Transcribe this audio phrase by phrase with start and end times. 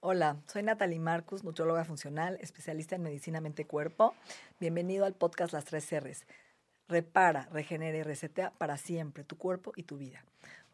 [0.00, 4.14] Hola, soy Natalie Marcus, nutrióloga funcional, especialista en medicina mente-cuerpo.
[4.60, 6.24] Bienvenido al podcast Las Tres R's.
[6.86, 10.24] Repara, regenera y resetea para siempre tu cuerpo y tu vida.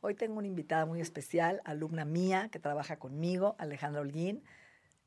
[0.02, 4.44] Hoy tengo una invitada muy especial, alumna mía que trabaja conmigo, Alejandra Holguín,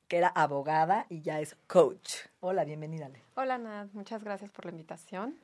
[0.07, 2.15] que era abogada y ya es coach.
[2.40, 3.12] Hola, bienvenida.
[3.35, 5.38] Hola, Nat, muchas gracias por la invitación.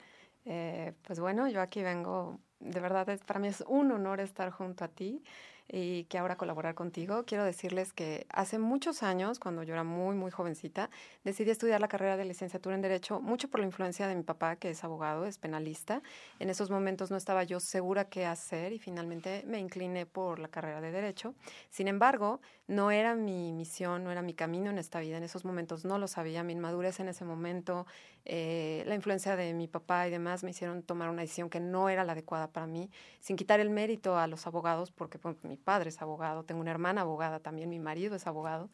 [0.45, 4.83] Eh, pues bueno, yo aquí vengo, de verdad, para mí es un honor estar junto
[4.83, 5.23] a ti
[5.67, 7.23] y que ahora colaborar contigo.
[7.25, 10.89] Quiero decirles que hace muchos años, cuando yo era muy, muy jovencita,
[11.23, 14.55] decidí estudiar la carrera de licenciatura en Derecho, mucho por la influencia de mi papá,
[14.55, 16.01] que es abogado, es penalista.
[16.39, 20.47] En esos momentos no estaba yo segura qué hacer y finalmente me incliné por la
[20.47, 21.33] carrera de Derecho.
[21.69, 25.17] Sin embargo, no era mi misión, no era mi camino en esta vida.
[25.17, 26.43] En esos momentos no lo sabía.
[26.43, 27.85] Mi inmadurez en ese momento,
[28.25, 31.89] eh, la influencia de mi papá y demás me hicieron tomar una decisión que no
[31.89, 32.89] era la adecuada para mí,
[33.19, 36.71] sin quitar el mérito a los abogados, porque pues, mi padre es abogado, tengo una
[36.71, 38.69] hermana abogada también, mi marido es abogado.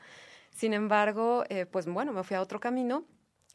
[0.52, 3.04] Sin embargo, eh, pues bueno, me fui a otro camino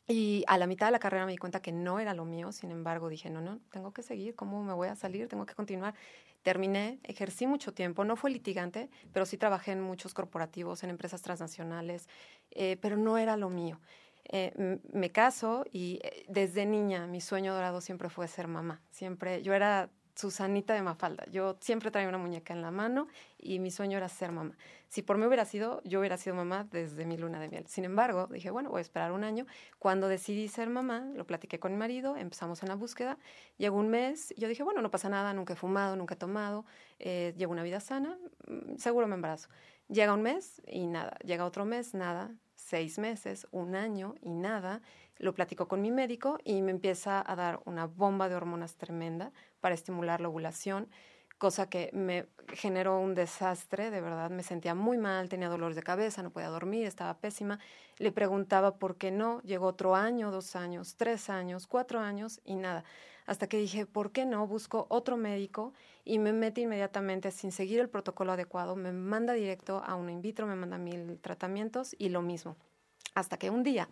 [0.07, 2.53] y a la mitad de la carrera me di cuenta que no era lo mío,
[2.53, 5.27] sin embargo dije, no, no, tengo que seguir, ¿cómo me voy a salir?
[5.29, 5.95] Tengo que continuar.
[6.43, 11.23] Terminé, ejercí mucho tiempo, no fue litigante, pero sí trabajé en muchos corporativos, en empresas
[11.23, 12.07] transnacionales,
[12.51, 13.81] eh, pero no era lo mío.
[14.27, 18.83] Eh, me caso y desde niña mi sueño dorado siempre fue ser mamá.
[18.91, 21.25] Siempre, yo era Susanita de Mafalda.
[21.31, 24.57] Yo siempre traía una muñeca en la mano y mi sueño era ser mamá.
[24.89, 27.67] Si por mí hubiera sido, yo hubiera sido mamá desde mi luna de miel.
[27.67, 29.47] Sin embargo, dije, bueno, voy a esperar un año.
[29.79, 33.19] Cuando decidí ser mamá, lo platiqué con mi marido, empezamos en la búsqueda.
[33.59, 36.65] Llegó un mes, yo dije, bueno, no pasa nada, nunca he fumado, nunca he tomado,
[37.01, 39.49] eh, una vida sana, mm, seguro me embarazo.
[39.89, 44.81] Llega un mes y nada, llega otro mes, nada, seis meses, un año y nada
[45.19, 49.33] lo platico con mi médico y me empieza a dar una bomba de hormonas tremenda
[49.65, 50.91] para estimular la ovulación,
[51.39, 55.83] cosa que me generó un desastre, de verdad, me sentía muy mal, tenía dolores de
[55.83, 57.59] cabeza, no podía dormir, estaba pésima.
[57.97, 62.57] Le preguntaba por qué no, llegó otro año, dos años, tres años, cuatro años y
[62.57, 62.85] nada.
[63.25, 64.47] Hasta que dije, ¿por qué no?
[64.47, 65.73] Busco otro médico
[66.05, 70.21] y me mete inmediatamente sin seguir el protocolo adecuado, me manda directo a un in
[70.21, 72.59] vitro, me manda mil tratamientos y lo mismo.
[73.15, 73.89] Hasta que un día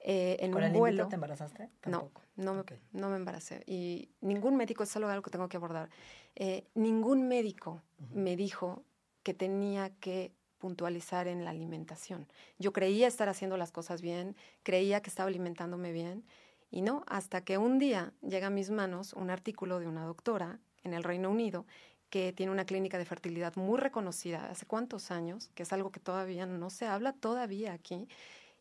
[0.00, 1.08] eh, en ¿Con un el vuelo.
[1.08, 1.70] te embarazaste?
[1.86, 2.62] No, no me,
[2.92, 3.62] no me embaracé.
[3.66, 5.90] Y ningún médico, es algo, que tengo que abordar,
[6.34, 8.84] eh, ningún médico me dijo
[9.22, 12.26] que tenía que puntualizar en la alimentación.
[12.58, 16.24] Yo creía estar haciendo las cosas bien, creía que estaba alimentándome bien,
[16.70, 20.58] y no, hasta que un día llega a mis manos un artículo de una doctora
[20.82, 21.66] en el Reino Unido
[22.10, 26.00] que tiene una clínica de fertilidad muy reconocida hace cuántos años, que es algo que
[26.00, 28.08] todavía no se habla todavía aquí,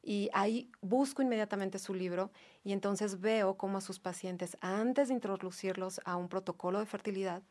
[0.05, 2.31] y ahí busco inmediatamente su libro
[2.63, 7.41] y entonces veo cómo a sus pacientes, antes de introducirlos a un protocolo de fertilidad,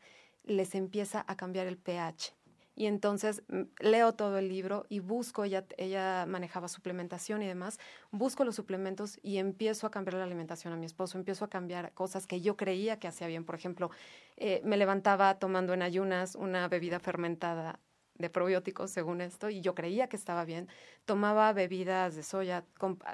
[0.45, 2.33] les empieza a cambiar el pH.
[2.77, 7.77] Y entonces mm, leo todo el libro y busco, ella, ella manejaba suplementación y demás,
[8.11, 11.93] busco los suplementos y empiezo a cambiar la alimentación a mi esposo, empiezo a cambiar
[11.93, 13.45] cosas que yo creía que hacía bien.
[13.45, 13.91] Por ejemplo,
[14.37, 17.79] eh, me levantaba tomando en ayunas una bebida fermentada
[18.17, 20.67] de probióticos, según esto, y yo creía que estaba bien.
[21.05, 22.65] Tomaba bebidas de soya,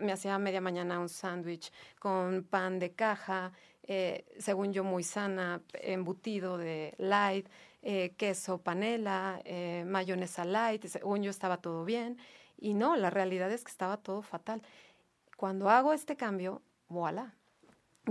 [0.01, 3.51] me hacía media mañana un sándwich con pan de caja,
[3.83, 7.47] eh, según yo muy sana, embutido de light,
[7.81, 12.17] eh, queso panela, eh, mayonesa light, según yo estaba todo bien.
[12.57, 14.61] Y no, la realidad es que estaba todo fatal.
[15.35, 17.33] Cuando hago este cambio, voilà,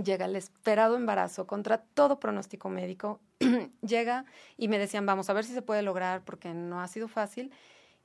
[0.03, 3.21] llega el esperado embarazo contra todo pronóstico médico,
[3.81, 4.25] llega
[4.57, 7.51] y me decían, vamos a ver si se puede lograr porque no ha sido fácil.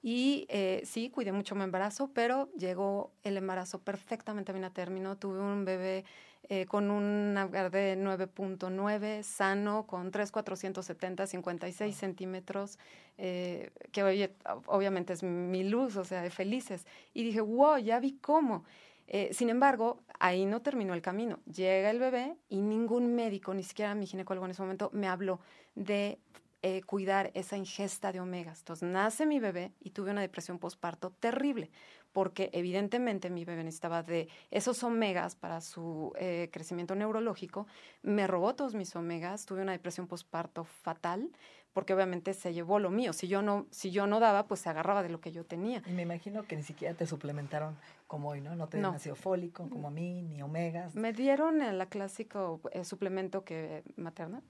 [0.03, 5.17] Y eh, sí, cuidé mucho mi embarazo, pero llegó el embarazo perfectamente bien a término.
[5.17, 6.05] Tuve un bebé
[6.49, 12.79] eh, con un de 9.9, sano, con 3,470, 56 centímetros,
[13.19, 14.31] eh, que
[14.67, 16.87] obviamente es mi luz, o sea, de felices.
[17.13, 18.65] Y dije, wow, ya vi cómo.
[19.09, 21.41] Eh, sin embargo, ahí no terminó el camino.
[21.45, 25.41] Llega el bebé y ningún médico, ni siquiera mi ginecólogo en ese momento, me habló
[25.75, 26.19] de
[26.63, 28.59] eh, cuidar esa ingesta de omegas.
[28.61, 31.71] Entonces nace mi bebé y tuve una depresión postparto terrible,
[32.13, 37.69] porque evidentemente mi bebé necesitaba de esos omegas para su eh, crecimiento neurológico.
[38.03, 41.31] Me robó todos mis omegas, tuve una depresión postparto fatal,
[41.77, 43.13] porque obviamente se llevó lo mío.
[43.13, 45.83] Si yo no, si yo no daba, pues se agarraba de lo que yo tenía.
[45.87, 47.77] Y me imagino que ni siquiera te suplementaron
[48.07, 48.57] como hoy, ¿no?
[48.57, 50.95] No te dieron ácido fólico como a mí, ni omegas.
[50.95, 54.41] Me dieron el clásico eh, suplemento que materna,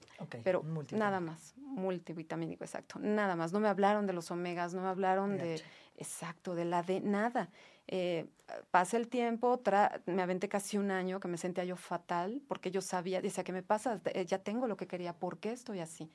[0.45, 3.51] pero nada más, multivitamínico, exacto, nada más.
[3.51, 5.61] No me hablaron de los omegas, no me hablaron de,
[5.97, 7.49] exacto, de la de nada.
[7.87, 8.25] Eh,
[8.71, 9.61] pasa el tiempo,
[10.05, 13.53] me aventé casi un año que me sentía yo fatal porque yo sabía, decía, ¿qué
[13.53, 14.01] me pasa?
[14.05, 16.09] Eh, ya tengo lo que quería, ¿por qué estoy así?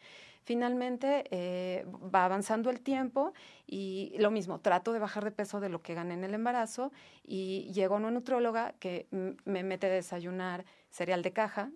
[0.45, 3.33] Finalmente eh, va avanzando el tiempo
[3.67, 6.93] y lo mismo, trato de bajar de peso de lo que gané en el embarazo
[7.23, 11.71] y llego a una nutróloga que me mete a desayunar cereal de caja,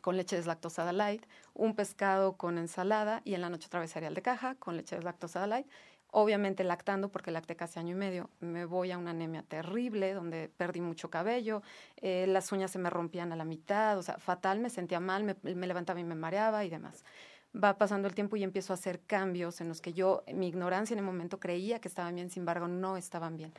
[0.00, 1.24] con leche deslactosada light,
[1.54, 4.96] un pescado con ensalada y en la noche otra vez cereal de caja con leche
[4.96, 5.66] deslactosada light
[6.12, 10.48] obviamente lactando, porque lacté casi año y medio, me voy a una anemia terrible, donde
[10.56, 11.62] perdí mucho cabello,
[11.96, 15.24] eh, las uñas se me rompían a la mitad, o sea, fatal, me sentía mal,
[15.24, 17.04] me, levantaba y me mareaba y demás.
[17.52, 20.94] Va pasando el tiempo y empiezo a hacer cambios en los que yo, mi ignorancia
[20.94, 23.52] en el momento creía que estaban bien, sin embargo, no estaban bien.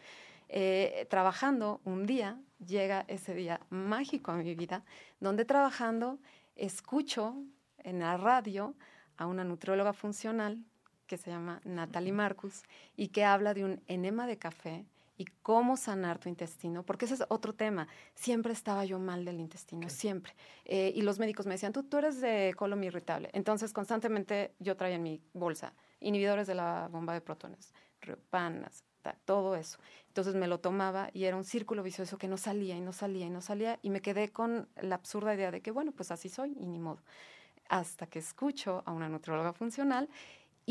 [0.50, 4.83] Eh, trabajando un día, llega ese día mágico a mi vida,
[5.19, 6.19] donde trabajando
[6.56, 7.36] escucho
[7.77, 8.75] en la radio
[9.18, 10.63] a una nutrióloga funcional
[11.12, 12.63] que se llama Natalie Marcus
[12.96, 14.86] y que habla de un enema de café
[15.18, 17.90] y cómo sanar tu intestino, porque ese es otro tema.
[18.16, 20.34] Siempre estaba yo mal del intestino, siempre.
[20.63, 23.30] Eh, y los médicos me decían, tú, tú eres de colon irritable.
[23.34, 28.86] Entonces, constantemente yo traía en mi bolsa inhibidores de la bomba de protones, riopanas,
[29.25, 29.80] todo eso.
[30.08, 33.25] Entonces me lo tomaba y era un círculo vicioso que no salía y no salía
[33.25, 36.30] y no salía y me quedé con la absurda idea de que, bueno, pues así
[36.30, 37.02] soy y ni modo.
[37.68, 40.10] Hasta que escucho a una nutrióloga funcional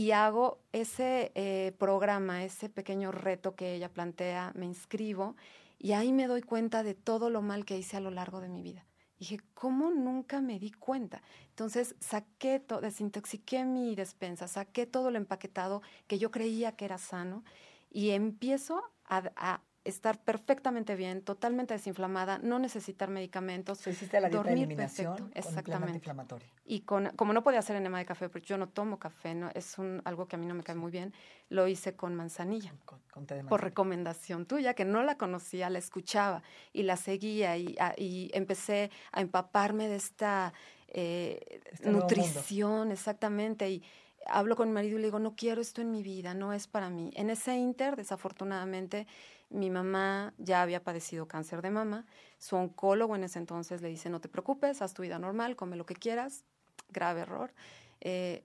[0.00, 5.36] y hago ese eh, programa, ese pequeño reto que ella plantea, me inscribo
[5.78, 8.48] y ahí me doy cuenta de todo lo mal que hice a lo largo de
[8.48, 8.86] mi vida.
[9.18, 11.20] dije, ¿cómo nunca me di cuenta?
[11.50, 16.96] Entonces saqué todo, desintoxiqué mi despensa, saqué todo lo empaquetado que yo creía que era
[16.96, 17.44] sano
[17.90, 23.86] y empiezo a, estar perfectamente bien, totalmente desinflamada, no necesitar medicamentos.
[23.86, 25.96] hiciste la dieta dormir de eliminación exactamente.
[25.96, 26.48] inflamatorio.
[26.64, 29.50] Y con, como no podía hacer enema de café, porque yo no tomo café, no,
[29.54, 31.12] es un, algo que a mí no me cae muy bien,
[31.48, 32.72] lo hice con manzanilla.
[32.84, 33.48] Con, té de manzanilla.
[33.48, 36.42] Por recomendación tuya, que no la conocía, la escuchaba
[36.72, 40.52] y la seguía y, y empecé a empaparme de esta
[40.92, 43.70] eh, este nutrición, exactamente.
[43.70, 43.82] Y
[44.26, 46.66] hablo con mi marido y le digo, no quiero esto en mi vida, no es
[46.66, 47.10] para mí.
[47.14, 49.06] En ese inter, desafortunadamente,
[49.48, 52.06] mi mamá ya había padecido cáncer de mama.
[52.38, 55.76] Su oncólogo en ese entonces le dice, no te preocupes, haz tu vida normal, come
[55.76, 56.44] lo que quieras.
[56.90, 57.52] Grave error.
[58.00, 58.44] Eh,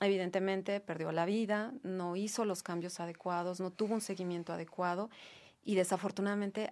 [0.00, 5.10] evidentemente perdió la vida, no hizo los cambios adecuados, no tuvo un seguimiento adecuado
[5.64, 6.70] y desafortunadamente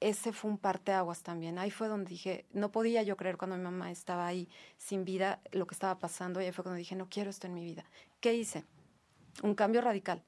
[0.00, 1.58] ese fue un parteaguas también.
[1.58, 5.40] Ahí fue donde dije, no podía yo creer cuando mi mamá estaba ahí sin vida
[5.52, 7.84] lo que estaba pasando y ahí fue cuando dije, no quiero esto en mi vida.
[8.20, 8.64] ¿Qué hice?
[9.42, 10.22] Un cambio radical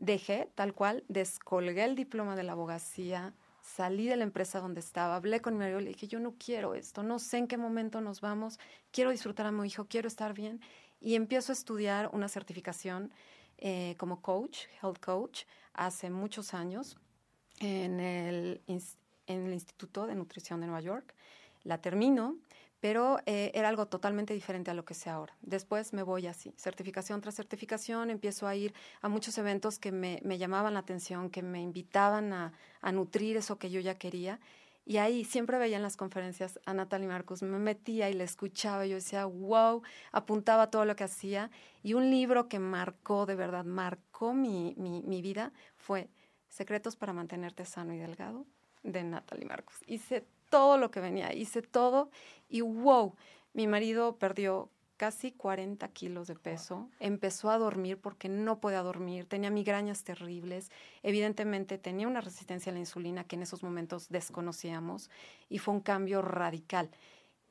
[0.00, 5.16] dejé tal cual, descolgué el diploma de la abogacía, salí de la empresa donde estaba,
[5.16, 8.00] hablé con mi marido le dije, yo no quiero esto, no sé en qué momento
[8.00, 8.58] nos vamos,
[8.92, 10.60] quiero disfrutar a mi hijo, quiero estar bien.
[11.00, 13.12] Y empiezo a estudiar una certificación
[13.58, 16.96] eh, como coach, health coach, hace muchos años
[17.60, 21.14] en el, en el Instituto de Nutrición de Nueva York.
[21.64, 22.36] La termino
[22.80, 25.34] pero eh, era algo totalmente diferente a lo que sé ahora.
[25.42, 30.20] Después me voy así, certificación tras certificación, empiezo a ir a muchos eventos que me,
[30.38, 32.52] llamaban la atención, que me invitaban a,
[32.92, 34.38] nutrir eso que yo ya quería.
[34.86, 38.86] Y ahí siempre veía en las conferencias a Natalie Marcus, me metía y le escuchaba,
[38.86, 41.50] y yo decía, wow, apuntaba todo lo que hacía.
[41.82, 46.08] Y un libro que marcó, de verdad, marcó mi, mi, mi vida fue
[46.58, 48.44] Secretos para mantenerte sano y delgado
[48.82, 49.76] de Natalie Marcus.
[49.86, 52.10] Hice todo lo que venía, hice todo
[52.48, 53.14] y wow,
[53.52, 59.26] mi marido perdió casi 40 kilos de peso, empezó a dormir porque no podía dormir,
[59.26, 60.72] tenía migrañas terribles,
[61.04, 65.10] evidentemente tenía una resistencia a la insulina que en esos momentos desconocíamos
[65.48, 66.90] y fue un cambio radical.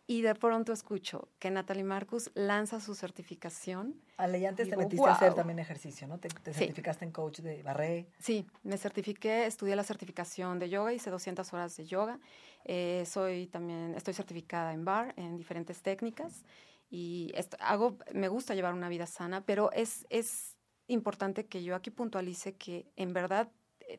[0.09, 4.01] Y de pronto escucho que Natalie Marcus lanza su certificación.
[4.15, 6.17] Ale, y antes te metiste a hacer también ejercicio, ¿no?
[6.17, 8.07] Te, certificaste en coach de barré.
[8.17, 12.21] Sí, me certifiqué, estudié la certificación de yoga, hice 200 horas de yoga.
[12.63, 16.45] Eh, soy también, estoy certificada en bar, en diferentes técnicas.
[16.89, 20.55] Y hago, me gusta llevar una vida sana, pero es, es
[20.87, 23.51] importante que yo aquí puntualice que en verdad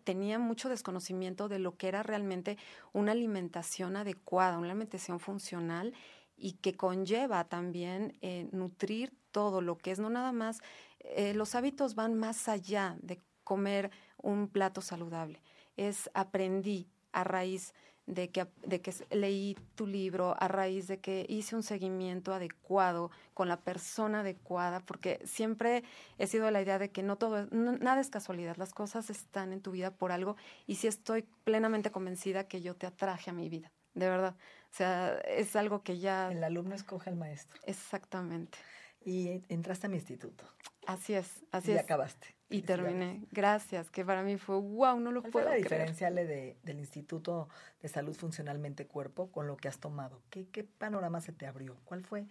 [0.05, 2.59] tenía mucho desconocimiento de lo que era realmente
[2.93, 5.95] una alimentación adecuada, una alimentación funcional
[6.37, 10.61] y que conlleva también eh, nutrir todo lo que es, no nada más,
[11.01, 15.43] eh, los hábitos van más allá de comer un plato saludable.
[15.77, 17.73] es aprendí a raíz
[18.09, 23.11] de que, de que leí tu libro, a raíz de que hice un seguimiento adecuado
[23.35, 25.85] con la persona adecuada, porque siempre
[26.17, 29.53] he sido de la idea de que no todo, nada es casualidad, las cosas están
[29.53, 30.37] en tu vida por algo
[30.67, 34.35] y sí estoy plenamente convencida que yo te atraje a mi vida, de verdad.
[34.73, 36.33] O sea, es algo que ya...
[36.33, 37.61] El alumno escoge al maestro.
[37.67, 38.59] Exactamente.
[39.05, 40.45] Y entraste a mi instituto.
[40.87, 41.77] Así es, así es.
[41.77, 42.38] Y acabaste.
[42.51, 43.23] Y terminé.
[43.31, 45.65] Gracias, que para mí fue wow, no lo ¿Cuál puedo fue la creer.
[45.65, 47.49] diferencia Ale, de, del Instituto
[47.83, 50.23] de Salud Funcionalmente Cuerpo con lo que has tomado?
[50.31, 51.77] ¿Qué, ¿Qué panorama se te abrió?
[51.85, 52.27] ¿Cuál fue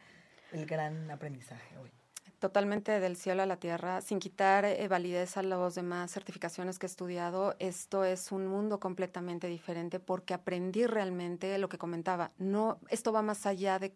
[0.51, 1.91] el gran aprendizaje hoy?
[2.39, 6.85] Totalmente del cielo a la tierra, sin quitar eh, validez a las demás certificaciones que
[6.85, 12.31] he estudiado, esto es un mundo completamente diferente porque aprendí realmente lo que comentaba.
[12.37, 13.95] No, esto va más allá de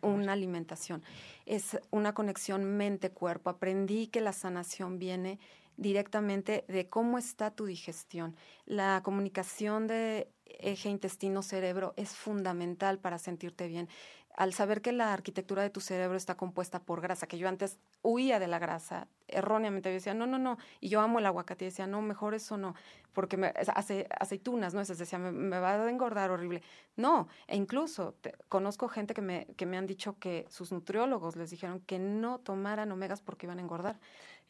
[0.00, 1.02] una alimentación.
[1.44, 3.50] Es una conexión mente-cuerpo.
[3.50, 5.38] Aprendí que la sanación viene
[5.76, 8.36] directamente de cómo está tu digestión.
[8.66, 13.88] La comunicación de eje intestino-cerebro es fundamental para sentirte bien.
[14.34, 17.78] Al saber que la arquitectura de tu cerebro está compuesta por grasa, que yo antes
[18.00, 21.66] huía de la grasa, erróneamente yo decía, no, no, no, y yo amo el aguacate,
[21.66, 22.74] y decía, no, mejor eso no,
[23.12, 24.80] porque me, hace, aceitunas, ¿no?
[24.80, 26.62] Entonces decía, me, me, va a engordar horrible.
[26.96, 28.14] No, e incluso
[28.48, 32.38] conozco gente que me, que me han dicho que sus nutriólogos les dijeron que no
[32.38, 34.00] tomaran omegas porque iban a engordar.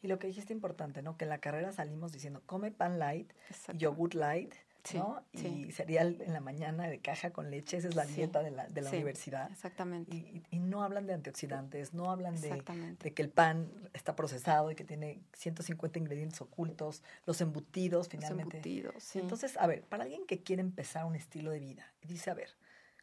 [0.03, 1.17] Y lo que dijiste importante, ¿no?
[1.17, 3.31] Que en la carrera salimos diciendo, come pan light,
[3.73, 5.23] yogurt light, Sí, ¿no?
[5.33, 5.63] sí.
[5.67, 8.51] Y cereal en la mañana de caja con leche, esa es la Sí, dieta de
[8.51, 9.49] la, de la universidad.
[9.49, 10.13] Exactamente.
[10.13, 14.69] Y, y- y no hablan de antioxidantes, no hablan de, que el pan está procesado
[14.71, 18.57] y que tiene 150 ingredientes ocultos, los embutidos Los finalmente.
[18.57, 19.19] embutidos, sí.
[19.19, 22.33] Entonces, a ver, para alguien que quiere empezar un estilo de vida y dice, a
[22.33, 22.49] ver,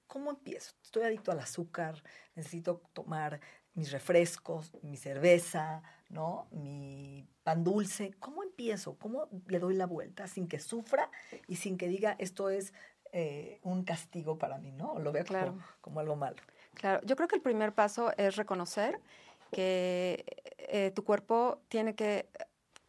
[0.07, 0.75] ¿cómo empiezo?
[0.83, 2.02] Estoy adicto al azúcar,
[2.35, 3.40] necesito tomar
[3.80, 6.49] mis refrescos, mi cerveza, ¿no?
[6.50, 8.12] Mi pan dulce.
[8.18, 8.99] ¿Cómo empiezo?
[8.99, 11.10] ¿Cómo le doy la vuelta sin que sufra
[11.49, 12.75] y sin que diga esto es
[13.12, 14.99] eh, un castigo para mí, ¿no?
[14.99, 15.52] Lo veo Claro.
[15.52, 16.37] como, como algo malo.
[16.75, 19.00] Claro, yo creo que el primer paso es reconocer
[19.50, 20.26] que
[20.58, 22.28] eh, tu cuerpo tiene que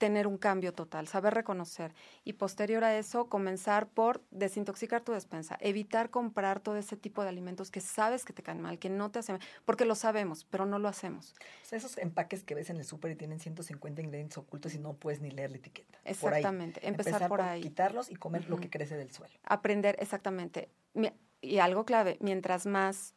[0.01, 1.93] tener un cambio total, saber reconocer
[2.23, 7.29] y posterior a eso comenzar por desintoxicar tu despensa, evitar comprar todo ese tipo de
[7.29, 10.65] alimentos que sabes que te caen mal, que no te hacen, porque lo sabemos, pero
[10.65, 11.35] no lo hacemos.
[11.61, 14.79] O sea, esos empaques que ves en el súper y tienen 150 ingredientes ocultos y
[14.79, 15.99] no puedes ni leer la etiqueta.
[16.19, 16.39] Por ahí.
[16.39, 17.61] Exactamente, empezar, por ahí.
[17.61, 19.35] quitarlos y comer lo que crece del suelo.
[19.43, 20.71] Aprender exactamente.
[21.41, 23.13] Y algo clave, mientras más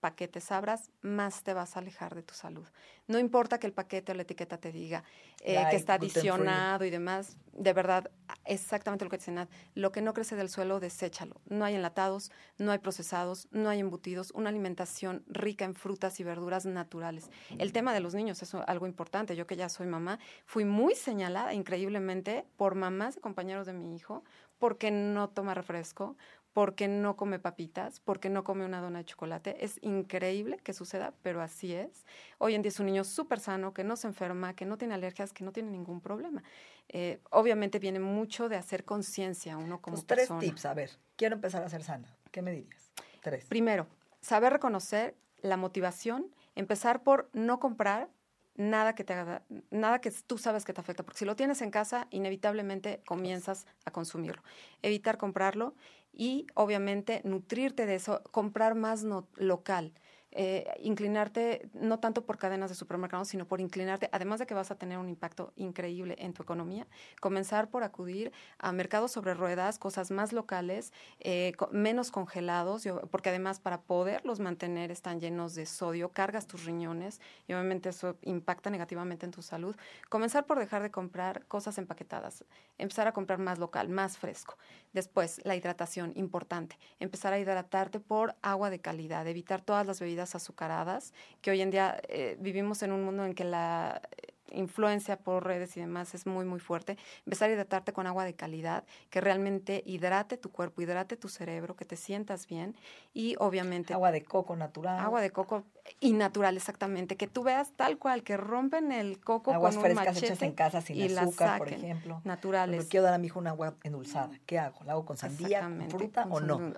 [0.00, 2.66] paquetes abras, más te vas a alejar de tu salud.
[3.06, 5.04] No importa que el paquete o la etiqueta te diga
[5.42, 8.10] eh, Light, que está adicionado y demás, de verdad,
[8.44, 11.40] exactamente lo que dice Nat, lo que no crece del suelo, deséchalo.
[11.46, 16.24] No hay enlatados, no hay procesados, no hay embutidos, una alimentación rica en frutas y
[16.24, 17.30] verduras naturales.
[17.58, 19.36] El tema de los niños es algo importante.
[19.36, 23.94] Yo que ya soy mamá, fui muy señalada increíblemente por mamás y compañeros de mi
[23.94, 24.24] hijo
[24.60, 26.16] porque no toma refresco,
[26.52, 29.64] porque no come papitas, porque no come una dona de chocolate.
[29.64, 32.04] Es increíble que suceda, pero así es.
[32.38, 34.94] Hoy en día es un niño súper sano, que no se enferma, que no tiene
[34.94, 36.42] alergias, que no tiene ningún problema.
[36.88, 40.40] Eh, obviamente viene mucho de hacer conciencia uno como Tus tres persona.
[40.40, 42.16] tips, a ver, quiero empezar a ser sana.
[42.32, 42.90] ¿Qué me dirías?
[43.22, 43.44] Tres.
[43.44, 43.86] Primero,
[44.20, 48.08] saber reconocer la motivación, empezar por no comprar
[48.56, 51.62] nada que te haga, nada que tú sabes que te afecta, porque si lo tienes
[51.62, 54.42] en casa, inevitablemente comienzas a consumirlo.
[54.82, 55.74] Evitar comprarlo
[56.12, 59.94] y obviamente nutrirte de eso, comprar más no- local.
[60.32, 64.70] Eh, inclinarte no tanto por cadenas de supermercados, sino por inclinarte, además de que vas
[64.70, 66.86] a tener un impacto increíble en tu economía,
[67.20, 73.58] comenzar por acudir a mercados sobre ruedas, cosas más locales, eh, menos congelados, porque además
[73.58, 79.26] para poderlos mantener están llenos de sodio, cargas tus riñones y obviamente eso impacta negativamente
[79.26, 79.74] en tu salud.
[80.08, 82.44] Comenzar por dejar de comprar cosas empaquetadas,
[82.78, 84.56] empezar a comprar más local, más fresco.
[84.92, 86.78] Después, la hidratación, importante.
[86.98, 91.70] Empezar a hidratarte por agua de calidad, evitar todas las bebidas azucaradas, que hoy en
[91.70, 96.14] día eh, vivimos en un mundo en que la eh, influencia por redes y demás
[96.14, 96.96] es muy, muy fuerte.
[97.24, 101.76] Empezar a hidratarte con agua de calidad, que realmente hidrate tu cuerpo, hidrate tu cerebro,
[101.76, 102.74] que te sientas bien
[103.12, 104.98] y obviamente Agua de coco natural.
[104.98, 105.64] agua de coco
[106.00, 109.90] y natural, exactamente, que tú veas tal cual, que rompen el coco Aguas con un
[109.90, 112.20] frescas machete hechas en casa sin y la azúcar, por ejemplo.
[112.24, 112.78] naturales.
[112.78, 114.30] Pero quiero dar a mi hijo un agua endulzada.
[114.46, 114.84] ¿Qué hago?
[114.84, 116.74] ¿La hago con sandía, con fruta con o no?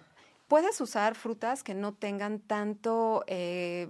[0.52, 3.88] Puedes usar frutas que no tengan tanto eh,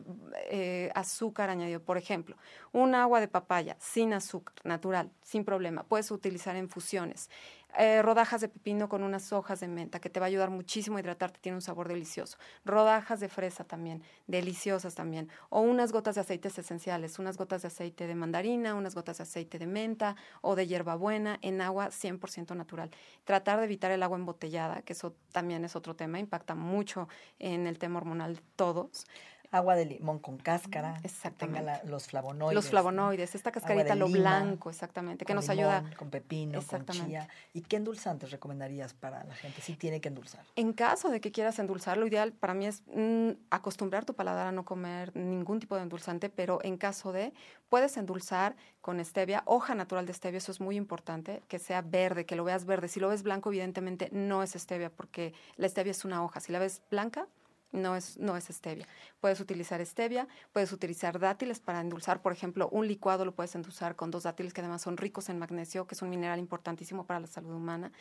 [0.48, 1.82] eh, azúcar añadido.
[1.82, 2.36] Por ejemplo,
[2.70, 5.82] un agua de papaya sin azúcar, natural, sin problema.
[5.82, 7.30] Puedes utilizar infusiones.
[7.78, 10.98] Eh, rodajas de pepino con unas hojas de menta, que te va a ayudar muchísimo
[10.98, 12.36] a hidratarte, tiene un sabor delicioso.
[12.64, 15.30] Rodajas de fresa también, deliciosas también.
[15.48, 19.22] O unas gotas de aceites esenciales, unas gotas de aceite de mandarina, unas gotas de
[19.22, 22.90] aceite de menta o de hierbabuena en agua 100% natural.
[23.24, 27.66] Tratar de evitar el agua embotellada, que eso también es otro tema, impacta mucho en
[27.66, 29.06] el tema hormonal de todos
[29.52, 31.60] agua de limón con cáscara, exactamente.
[31.60, 32.54] tenga los flavonoides.
[32.54, 35.84] Los flavonoides, esta cascarita, lo blanco, exactamente, que nos ayuda.
[35.96, 37.28] Con pepino, con chía.
[37.52, 40.44] ¿Y qué endulzantes recomendarías para la gente si tiene que endulzar?
[40.56, 44.46] En caso de que quieras endulzar, lo ideal para mí es mm, acostumbrar tu paladar
[44.46, 47.34] a no comer ningún tipo de endulzante, pero en caso de,
[47.68, 52.24] puedes endulzar con stevia, hoja natural de stevia, eso es muy importante, que sea verde,
[52.24, 52.88] que lo veas verde.
[52.88, 56.40] Si lo ves blanco, evidentemente no es stevia, porque la stevia es una hoja.
[56.40, 57.28] Si la ves blanca,
[57.72, 58.86] no es, no es stevia.
[59.20, 63.96] Puedes utilizar stevia, puedes utilizar dátiles para endulzar, por ejemplo, un licuado lo puedes endulzar
[63.96, 67.20] con dos dátiles que además son ricos en magnesio, que es un mineral importantísimo para
[67.20, 67.92] la salud humana.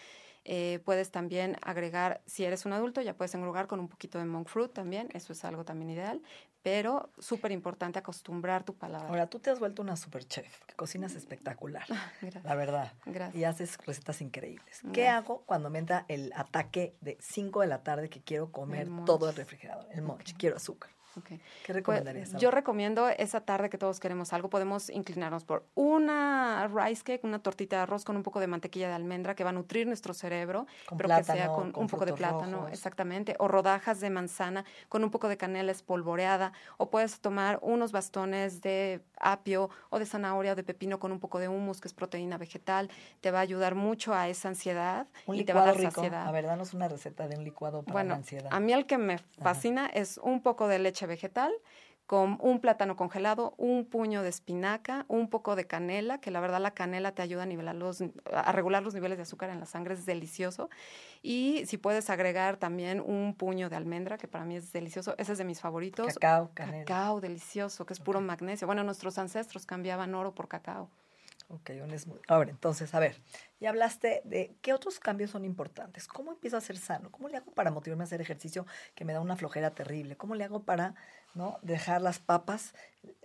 [0.44, 4.26] Eh, puedes también agregar, si eres un adulto, ya puedes engrugar con un poquito de
[4.26, 6.22] monk fruit también, eso es algo también ideal,
[6.64, 9.10] pero súper importante acostumbrar tu palabra.
[9.10, 11.86] Ahora, tú te has vuelto una super chef, que cocinas espectacular,
[12.44, 13.36] la verdad, Gracias.
[13.36, 14.82] y haces recetas increíbles.
[14.94, 18.88] ¿Qué hago cuando me entra el ataque de 5 de la tarde que quiero comer
[19.06, 20.92] todo el refrigerador, el munch, quiero azúcar?
[21.26, 22.36] ¿Qué pues, recomendarías?
[22.38, 27.40] yo recomiendo esa tarde que todos queremos algo, podemos inclinarnos por una rice cake, una
[27.40, 30.14] tortita de arroz con un poco de mantequilla de almendra que va a nutrir nuestro
[30.14, 35.04] cerebro, pero que sea con, un poco de plátano, exactamente, o rodajas de manzana con
[35.04, 40.54] un poco de canela espolvoreada, o puedes tomar unos bastones de apio o de zanahoria
[40.54, 42.90] o de pepino con un poco de humus, que es proteína vegetal,
[43.22, 45.92] te va a ayudar mucho a esa ansiedad y te va a dar rico.
[45.92, 46.28] saciedad.
[46.28, 48.50] A ver, danos una receta de un licuado para la ansiedad.
[48.52, 51.52] A mí el que me fascina es un poco de leche vegetal
[52.12, 56.60] con un plátano congelado, un puño de espinaca, un poco de canela, que la verdad
[56.60, 58.04] la canela te ayuda a nivelar los,
[58.34, 60.70] a regular los niveles de azúcar en la sangre, es delicioso.
[61.22, 65.32] Y si puedes agregar también un puño de almendra, que para mí es delicioso, ese
[65.32, 66.16] es de mis favoritos.
[66.16, 66.84] Cacao, canela.
[66.84, 68.68] Cacao, delicioso, que es puro magnesio.
[68.68, 70.90] Bueno, nuestros ancestros cambiaban oro por cacao.
[71.54, 71.72] Ok,
[72.30, 73.18] Ahora, entonces, a ver,
[73.60, 76.08] ya hablaste de qué otros cambios son importantes.
[76.08, 77.12] ¿Cómo empiezo a ser sano?
[77.12, 78.66] ¿Cómo le hago para motivarme a hacer ejercicio
[78.96, 80.16] que me da una flojera terrible?
[80.16, 80.96] ¿Cómo le hago para
[81.36, 82.74] no dejar las papas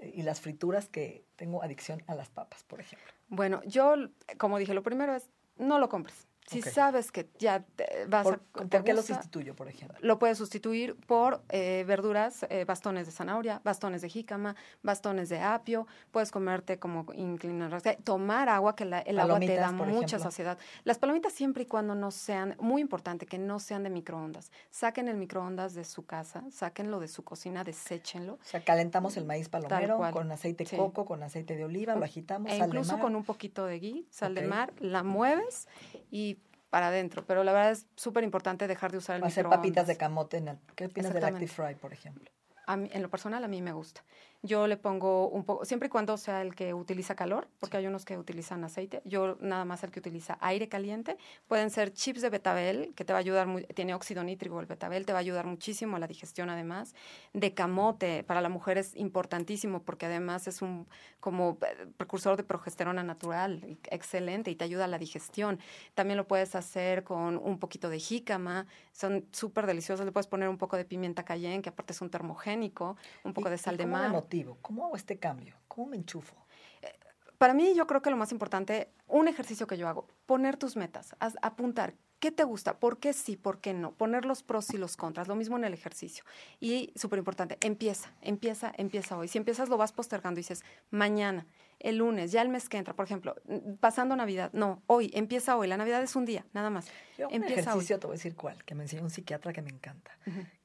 [0.03, 3.13] y las frituras que tengo adicción a las papas, por ejemplo?
[3.29, 3.95] Bueno, yo,
[4.39, 6.27] como dije, lo primero es no lo compres.
[6.49, 7.65] Si sabes que ya
[8.09, 8.37] vas a...
[8.37, 9.99] ¿Por qué lo sustituyo, por ejemplo?
[10.01, 15.41] Lo puedes sustituir por eh, verduras, eh, bastones de zanahoria, bastones de jícama, bastones de
[15.41, 15.87] apio.
[16.11, 20.59] Puedes comerte como inclinar, tomar agua, que el agua te da mucha saciedad.
[20.85, 24.53] Las palomitas siempre y cuando no sean, muy importante, que no sean de microondas.
[24.71, 28.35] Saquen el microondas de su casa, sáquenlo de su cocina, deséchenlo.
[28.35, 32.05] O sea, calentamos el maíz palomero con aceite de coco, con aceite de oliva, lo
[32.05, 35.69] agitamos, e incluso con un poquito de ghee, sal de mar, la mueves
[36.11, 36.36] y
[36.71, 37.25] para adentro.
[37.27, 40.39] Pero la verdad es súper importante dejar de usar el Hacer papitas de camote.
[40.39, 42.31] En el, ¿Qué opinas del Active Fry, por ejemplo?
[42.69, 44.03] en lo personal, a mí me gusta.
[44.43, 47.87] Yo le pongo un poco, siempre y cuando sea el que utiliza calor, porque hay
[47.87, 51.17] unos que utilizan aceite, yo nada más el que utiliza aire caliente.
[51.49, 54.67] Pueden ser chips de betabel, que te va a ayudar, muy, tiene óxido nítrico el
[54.67, 56.95] betabel, te va a ayudar muchísimo a la digestión además.
[57.33, 60.87] De camote, para la mujer es importantísimo porque además es un
[61.21, 65.59] como eh, precursor de progesterona natural, excelente, y te ayuda a la digestión.
[65.95, 70.49] También lo puedes hacer con un poquito de jícama, son súper deliciosos, le puedes poner
[70.49, 73.87] un poco de pimienta cayenne, que aparte es un termogénico, un poco de sal de
[73.87, 74.13] mar
[74.45, 75.55] ¿Cómo hago este cambio?
[75.69, 76.37] ¿Cómo me enchufo?
[76.83, 76.93] Eh,
[77.39, 80.77] para mí yo creo que lo más importante, un ejercicio que yo hago, poner tus
[80.77, 84.79] metas, apuntar qué te gusta, por qué sí, por qué no, poner los pros y
[84.79, 86.25] los contras, lo mismo en el ejercicio.
[86.61, 89.29] Y súper importante, empieza, empieza, empieza hoy.
[89.29, 91.47] Si empiezas lo vas postergando y dices, mañana,
[91.79, 93.37] el lunes, ya el mes que entra, por ejemplo,
[93.81, 96.89] pasando Navidad, no, hoy, empieza hoy, la Navidad es un día, nada más.
[97.19, 99.71] Yo un ejercicio, te voy a decir cuál, que me enseñó un psiquiatra que me
[99.71, 100.17] encanta,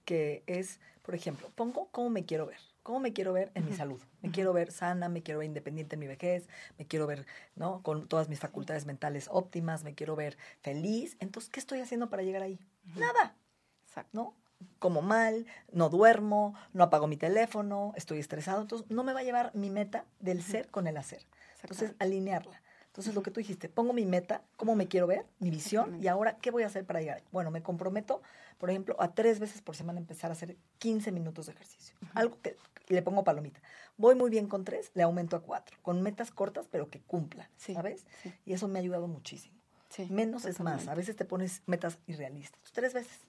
[0.05, 3.73] que es, por ejemplo, pongo cómo me quiero ver ¿Cómo me quiero ver en mi
[3.73, 4.01] salud?
[4.21, 6.47] Me quiero ver sana, me quiero ver independiente en mi vejez,
[6.79, 7.83] me quiero ver, ¿no?
[7.83, 11.15] Con todas mis facultades mentales óptimas, me quiero ver feliz.
[11.19, 12.59] Entonces, ¿qué estoy haciendo para llegar ahí?
[12.95, 13.35] Nada.
[14.13, 14.35] ¿No?
[14.79, 18.61] Como mal, no duermo, no apago mi teléfono, estoy estresado.
[18.61, 21.25] Entonces, no me va a llevar mi meta del ser con el hacer.
[21.61, 22.61] Entonces, alinearla.
[22.87, 26.07] Entonces, lo que tú dijiste, pongo mi meta, cómo me quiero ver, mi visión, y
[26.07, 27.23] ahora, ¿qué voy a hacer para llegar?
[27.31, 28.21] Bueno, me comprometo,
[28.57, 31.95] por ejemplo, a tres veces por semana empezar a hacer 15 minutos de ejercicio.
[32.13, 32.57] Algo que
[32.93, 33.61] le pongo palomita.
[33.97, 37.47] Voy muy bien con tres, le aumento a cuatro, con metas cortas, pero que cumplan,
[37.57, 38.05] ¿sabes?
[38.45, 39.55] Y eso me ha ayudado muchísimo.
[40.09, 40.87] Menos es más.
[40.87, 42.71] A veces te pones metas irrealistas.
[42.71, 43.19] Tres veces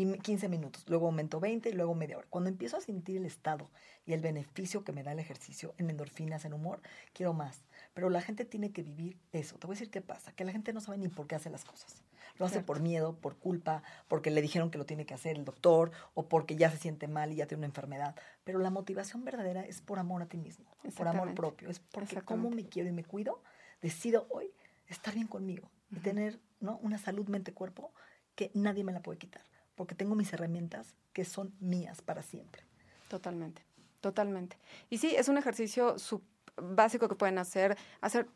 [0.00, 2.26] y 15 minutos, luego aumento 20 y luego media hora.
[2.30, 3.70] Cuando empiezo a sentir el estado
[4.06, 6.80] y el beneficio que me da el ejercicio en endorfinas, en humor,
[7.12, 7.60] quiero más.
[7.92, 9.58] Pero la gente tiene que vivir eso.
[9.58, 11.50] Te voy a decir qué pasa, que la gente no sabe ni por qué hace
[11.50, 12.02] las cosas.
[12.38, 15.44] Lo hace por miedo, por culpa, porque le dijeron que lo tiene que hacer el
[15.44, 18.14] doctor o porque ya se siente mal y ya tiene una enfermedad.
[18.44, 20.64] Pero la motivación verdadera es por amor a ti mismo,
[20.96, 21.68] por amor propio.
[21.68, 23.42] Es porque como me quiero y me cuido,
[23.82, 24.50] decido hoy
[24.86, 26.78] estar bien conmigo y tener ¿no?
[26.78, 27.92] una salud mente-cuerpo
[28.34, 29.42] que nadie me la puede quitar
[29.80, 32.64] porque tengo mis herramientas que son mías para siempre.
[33.08, 33.62] Totalmente,
[34.02, 34.58] totalmente.
[34.90, 35.96] Y sí, es un ejercicio
[36.58, 38.28] básico que pueden hacer, hacer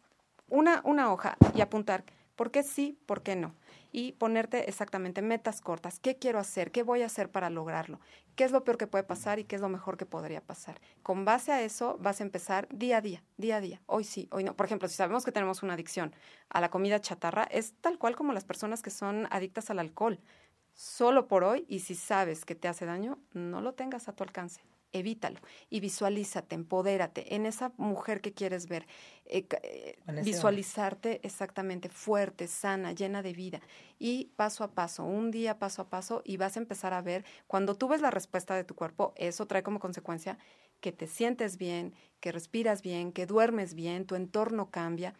[0.48, 2.02] una, una hoja y apuntar
[2.34, 3.54] por qué sí, por qué no.
[3.92, 6.00] Y ponerte exactamente metas cortas.
[6.00, 6.72] ¿Qué quiero hacer?
[6.72, 8.00] ¿Qué voy a hacer para lograrlo?
[8.36, 10.80] ¿Qué es lo peor que puede pasar y qué es lo mejor que podría pasar?
[11.02, 13.82] Con base a eso vas a empezar día a día, día a día.
[13.84, 14.56] Hoy sí, hoy no.
[14.56, 16.14] Por ejemplo, si sabemos que tenemos una adicción
[16.48, 20.18] a la comida chatarra, es tal cual como las personas que son adictas al alcohol
[20.74, 24.24] solo por hoy y si sabes que te hace daño, no lo tengas a tu
[24.24, 24.60] alcance.
[24.92, 28.86] Evítalo y visualízate, empodérate en esa mujer que quieres ver.
[29.24, 33.60] Eh, eh, visualizarte exactamente fuerte, sana, llena de vida.
[33.98, 37.24] Y paso a paso, un día paso a paso, y vas a empezar a ver,
[37.48, 40.38] cuando tú ves la respuesta de tu cuerpo, eso trae como consecuencia
[40.80, 45.14] que te sientes bien, que respiras bien, que duermes bien, tu entorno cambia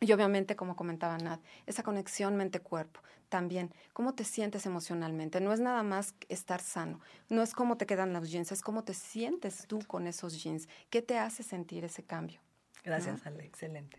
[0.00, 5.40] y obviamente, como comentaba Nat, esa conexión mente-cuerpo también, cómo te sientes emocionalmente.
[5.40, 8.84] No es nada más estar sano, no es cómo te quedan los jeans, es cómo
[8.84, 10.68] te sientes tú con esos jeans.
[10.90, 12.40] ¿Qué te hace sentir ese cambio?
[12.84, 13.98] Gracias, Ale, excelente.